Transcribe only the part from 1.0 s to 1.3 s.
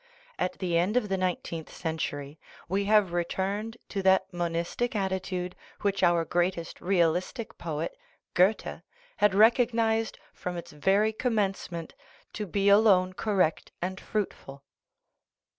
the